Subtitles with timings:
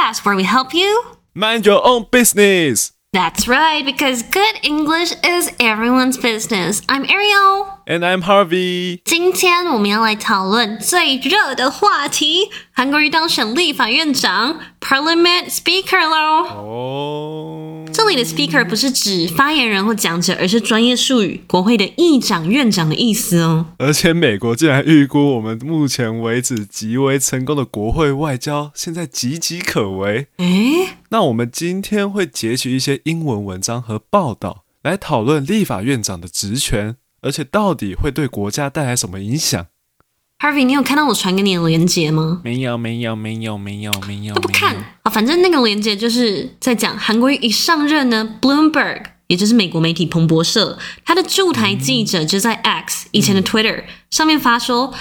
[0.00, 1.02] podcast where we help you
[1.34, 2.92] mind your own business.
[3.12, 6.80] That's right, because good English is everyone's business.
[6.88, 7.79] I'm Ariel.
[7.90, 9.00] And I'm Harvey.
[9.04, 16.46] 今天我们要来讨论最热的话题：韩国瑜当选立法院长 （Parliament Speaker） 喽。
[16.54, 23.66] 哦，这里的 Speaker 不是指发言人或讲者，而是专业术语——国会的议长、院长的意思哦。
[23.78, 30.28] 而且美国竟然预估我们目前为止极为成功的国会外交，现在岌岌可危。
[30.36, 36.94] 诶，那我们今天会截取一些英文文章和报道来讨论立法院长的职权。
[37.22, 39.66] 而且到底会对国家带来什么影响
[40.38, 42.40] ？Harvey，你有看到我传给你的链接吗？
[42.42, 45.10] 没有，没有，没有，没有，没有，都不看啊！
[45.10, 54.98] 反正那个链接就是在讲韩国瑜一上任呢，Bloomberg，也就是美国媒体彭博社，他的驻台记者就在 X 以前的 Twitter 上面发说、嗯、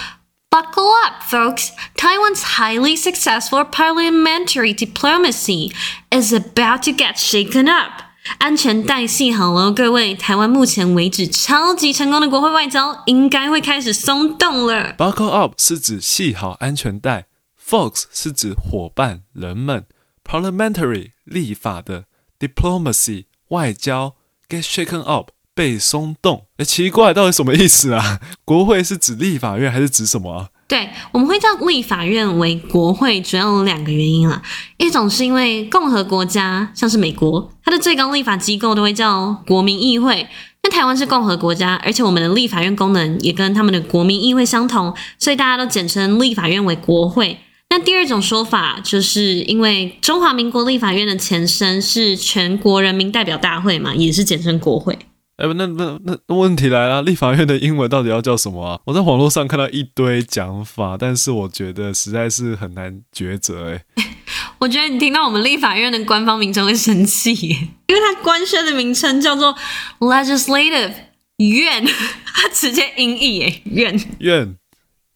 [0.50, 1.70] ：“Buckle up, folks!
[1.96, 5.72] Taiwan's highly successful parliamentary diplomacy
[6.12, 10.16] is about to get shaken up.” 安全带系好了，各位！
[10.16, 14.96] 台湾目前为止超级成功的国会外交，应该会开始松动了。
[14.98, 17.26] Buckle up 是指系好安全带
[17.62, 19.86] ，folks 是指伙伴、人们
[20.24, 22.06] ，parliamentary 立法的
[22.40, 24.16] ，diplomacy 外交
[24.48, 26.46] ，get shaken up 被松动。
[26.58, 28.22] 哎，奇怪，到底什么意思啊？
[28.46, 30.50] 国会是指立法院还是指什么啊？
[30.70, 34.40] 对，我们会叫立法院为国会，主要有两个原因啦。
[34.78, 40.28] 一种是因为共和国家，像是美国，它的最高立法机构都会叫国民议会。
[40.62, 47.40] 那台湾是共和国家，而且我们的立法院功能也跟他们的国民议会相同，所以大家都简称立法院为国会。
[47.72, 55.00] 那第二种说法，就是因为中华民国立法院的前身是全国人民代表大会嘛，也是简称国会。
[55.40, 58.80] 哎，不，那那那问题来了，立法院的英文到底要叫什么啊？
[58.84, 63.72] 我在网络上看到一堆讲法，但是我觉得实在是很难抉择。
[63.72, 63.84] 哎，
[64.60, 69.56] 我觉得你听到我们立法院的官方名称会生气，因为它官宣的名称叫做
[70.00, 70.92] Legislative
[71.38, 71.86] 院，
[72.26, 74.58] 它直接音译哎，院院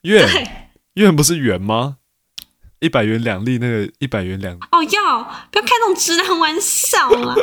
[0.03, 0.27] 院
[0.93, 1.97] 院不是圆吗？
[2.83, 7.33] 一百元两粒，那个一百元两哦，要不要开那种直男玩笑啊？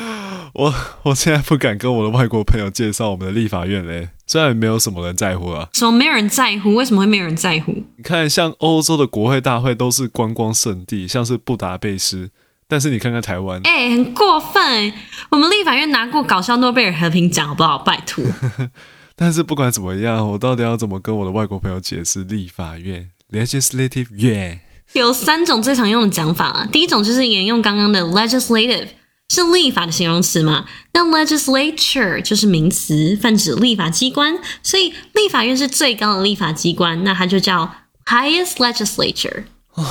[0.54, 5.68] 我我现在不敢跟我的外国朋友介绍我们的立法院嘞，虽然没有什么人在乎啊。
[5.74, 6.74] 什么没有人在乎？
[6.74, 7.72] 为什么会没有人在乎？
[7.96, 12.30] 你看，像欧洲的国会大会都是观光胜地，像是布达佩斯，
[12.66, 14.92] 但是你看看台湾，哎、欸，很过分！
[15.28, 17.76] 我们立法院拿过搞笑诺贝尔和平奖，好不好？
[17.76, 18.24] 拜托。
[19.14, 24.60] 但是不管怎么样，我到底要怎么跟我的外国朋友解释立法院 （legislative 院）？
[24.92, 28.88] 有三种最常用的讲法啊，第一种就是沿用刚刚的 legislative，
[29.28, 37.70] 是立法的形容词嘛，那 legislature 就是名词，泛指立法机关，所以立法院是最高的立法机关，那它就叫
[38.06, 39.44] highest legislature。
[39.74, 39.84] 哦，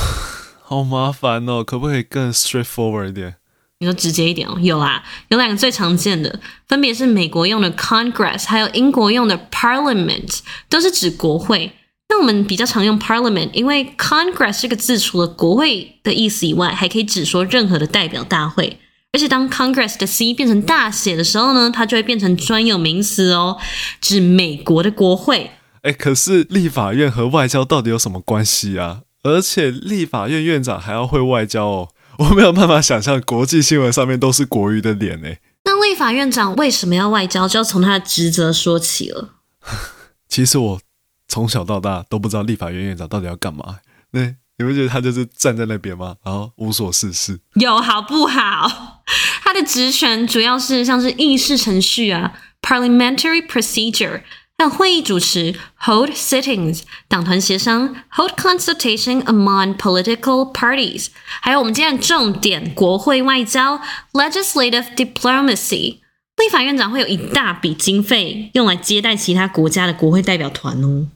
[0.64, 3.36] 好麻烦哦，可不可以更 straightforward 一点？
[3.80, 11.72] 你说直接一点哦，有啊，有两个最常见的，分别是美国用的 Congress，还有英国用的 Parliament，都是指国会。
[12.10, 18.80] 那我们比较常用 Parliament，因为 Congress 这个字除了国会的意思以外，还可以指说任何的代表大会。
[19.12, 23.58] 而且当 Congress 的 C 变成大写的时候呢，它就会变成专有名词哦，
[24.00, 25.52] 指美国的国会。
[25.82, 29.02] 哎，可是立法院和外交到底有什么关系啊？
[29.24, 31.90] 而且立法院院长还要会外交哦，
[32.20, 35.40] 我没有办法想象国际新闻上面都是国语的脸哎。
[35.66, 37.48] 那立法院长为什么要外交？
[37.48, 39.36] 就要从他的职责说起了。
[40.30, 40.80] 其实我。
[41.28, 43.80] 从小到大都不知道立法院院长到底要干嘛？
[44.12, 44.22] 那
[44.60, 46.16] 你不觉得他就是站在那边吗？
[46.24, 49.04] 然后无所事事，有好不好？
[49.44, 54.24] 他的职权主要是像是议事程序啊，parliamentary procedure，
[54.58, 61.08] 还有会议主持，hold sittings，党团协商，hold consultation among political parties，
[61.42, 63.80] 还有我们今天的重点，国会外交
[64.14, 66.00] ，legislative diplomacy。
[66.38, 71.08] 立法院长会有一大笔经费用来接待其他国家的国会代表团哦。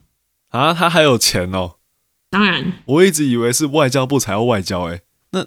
[0.51, 1.75] 啊，他还有钱哦！
[2.29, 5.01] 当然，我一直以为是外交部才要外交诶。
[5.31, 5.45] 那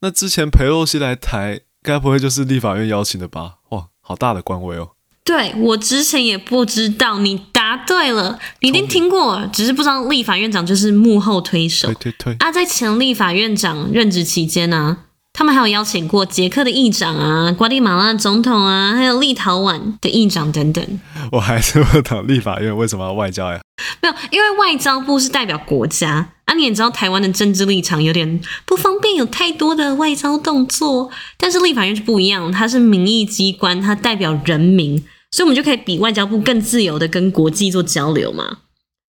[0.00, 3.56] 那之前裴洛西来台，该不会就是立法院邀请的吧？
[3.70, 4.90] 哇，好大的官威哦！
[5.24, 11.88] 对，我之前也不知道，你答对了，你一定听过，只是不知道立法院长就是幕后推手。
[11.88, 12.36] 对对对。
[12.38, 15.05] 啊，在前立法院长任职期间呢、啊。
[15.38, 20.82] 他们还有邀请过捷克的议长啊、瓜地马拉总统啊，还有立陶宛的议长等等。
[21.30, 23.60] 我还是不懂立法院为什么要外交呀？
[24.00, 26.54] 没有，因为外交部是代表国家啊。
[26.54, 31.10] 你也知道台湾的政治立场有点不方便，有太多的外交动作。
[31.36, 34.96] 但是立法院是不一样，它是民意机关，它代表人民，
[35.32, 38.60] 所以我们就可以比外交部更自由的跟国际做交流嘛。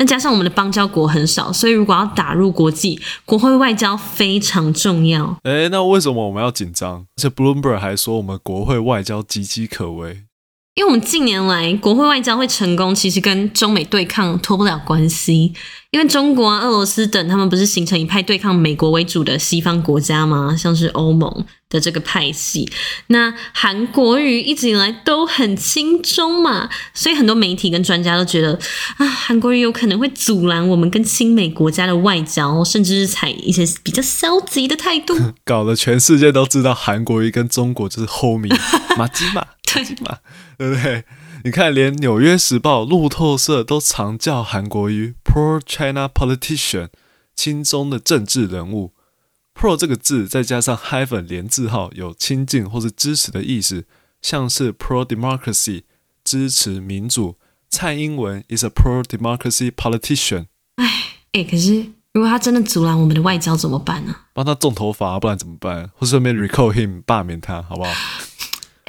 [0.00, 5.36] 那加上我们的邦交国很少，所以如果要打入国际，国会外交非常重要。
[5.42, 7.00] 诶，那为什么我们要紧张？
[7.16, 10.22] 而且 Bloomberg 还说我们国会外交岌岌可危。
[10.74, 15.52] 因为我们近年来国会外交会成功，其实跟中美对抗脱不了关系。
[15.90, 20.54] 因为中国啊、俄罗斯等，他们不是形成一派对抗美国为主的西方国家吗？
[20.56, 22.70] 像是欧盟的这个派系。
[23.08, 28.56] 那韩国瑜一直以来都很亲中嘛，所以很多媒体跟专家都觉得
[28.98, 38.56] 啊，韩国瑜有可能会阻拦我们跟亲美国家的外交，甚至是采一些比较消极的态度， 搞得全世界都知道韩国瑜跟中国就是 homie
[38.96, 39.44] 马吉马，
[39.74, 40.18] 马吉马，
[40.56, 41.04] 对不对？
[41.44, 46.88] 你看，连《纽约时报》、路透社都常叫韩国瑜 “pro-China politician”，
[47.34, 48.92] 亲中的政治人物。
[49.54, 53.86] “pro” 这个字再加上 hyphen 连字号，有亲近或是支持的意思，
[54.20, 55.84] 像是 “pro-democracy”
[56.22, 57.36] 支持民主。
[57.70, 60.46] 蔡英文 is a pro-democracy politician。
[60.76, 60.86] 哎
[61.32, 64.14] 哎，可是如果他真的阻拦我们的外交怎么办呢？
[64.34, 65.90] 帮他种头发，不然怎么办？
[65.94, 67.90] 或顺便 recall him 罢免他，好不好？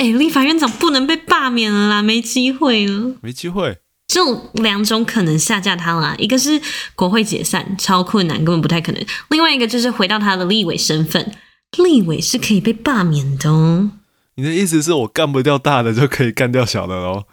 [0.02, 3.78] 哎，立法院长不能被罢免了啦，没机会了，没机会。
[4.08, 6.60] 就两种可能下架他啦，一个是
[6.96, 11.32] 国会解散，超困难，根本不太可能；另外一个就是回到他的立委身份，
[11.78, 13.92] 立委是可以被罢免的哦。
[14.38, 17.26] 你的意思是我干不掉大的，就可以干掉小的喽？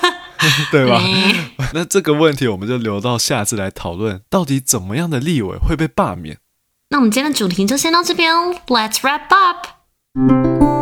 [0.72, 0.98] 对吧？
[1.74, 6.38] 那这个问题我们就留到下次来讨论，到底怎么样的立委会被罢免？
[6.88, 10.75] 那我们今天的主题就先到这边哦，Let's wrap up。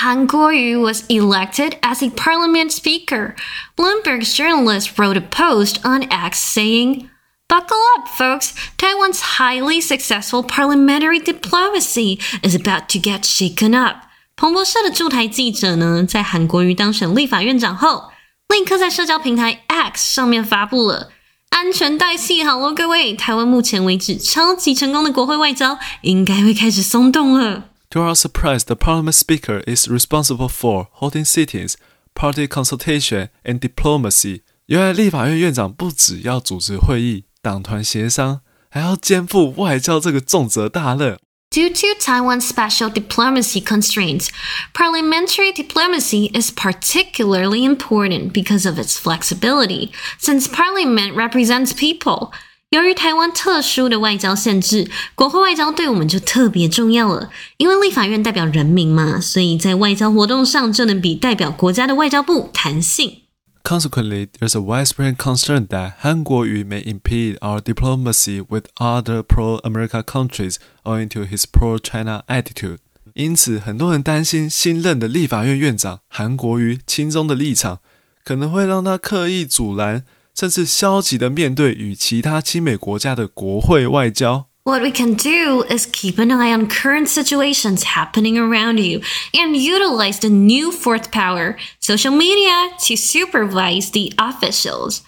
[0.00, 3.34] Han Kuo-yu was elected as a parliament speaker.
[3.76, 7.08] Bloomberg's journalist wrote a post on X saying,
[7.48, 8.52] Buckle up, folks.
[8.76, 14.06] Taiwan's highly successful parliamentary diplomacy is about to get shaken up.
[14.36, 18.10] 彭博社的驻台记者呢，在韩国瑜当选立法院长后，
[18.48, 21.10] 立刻在社交平台 X 上面发布了
[21.50, 23.14] 安全带系好喽，各位！
[23.14, 27.64] 台湾目前为止超级成功的国会外交，应该会开始松动了。
[27.94, 31.76] To our surprise, the parliament speaker is responsible for holding sittings,
[32.14, 34.42] party consultation, and diplomacy.
[34.66, 41.18] 原来立法院院长不只要主持会议、党团协商，还要肩负外交这个重责大任。
[41.50, 44.28] Due to Taiwan's special diplomacy constraints,
[44.72, 49.90] parliamentary diplomacy is particularly important because of its flexibility,
[50.20, 52.30] since parliament represents people.
[52.71, 57.29] 由于台湾特殊的外交限制，国会外交对我们就特别重要了。
[57.57, 63.21] 因为立法院代表人民嘛，所以在外交活动上就能比代表国家的外交部弹性。
[63.63, 70.57] Consequently, there's a widespread concern that Han Kuo-yu may impede our diplomacy with other pro-America countries
[70.83, 72.77] owing to his pro-China attitude.
[73.13, 77.79] 因此，很多人担心新任的立法院院长韩国瑜亲中的立场，
[78.25, 80.03] 可能会让他刻意阻拦。
[80.34, 84.46] 甚至消极的面对与其他亲美国家的国会外交。
[84.62, 89.00] What we can do is keep an eye on current situations happening around you
[89.32, 94.98] and utilize the new fourth power, social media, to supervise the officials.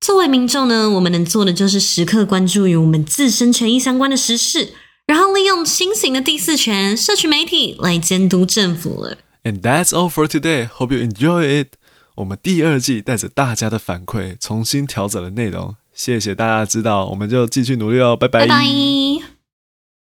[0.00, 4.74] 作为民众呢，我们能做的就是时刻关注与我们自身权益相关的时事，
[5.06, 9.16] 然后利用新型的第四权——社群媒体来监督政府了。
[9.42, 10.68] And that's all for today.
[10.68, 11.78] Hope you enjoy it.
[12.15, 15.75] 我们第二季带着大家的反馈，重新调整了内容。
[15.93, 18.41] 谢谢大家知道，我们就继续努力哦，拜拜。
[18.41, 19.22] 拜拜。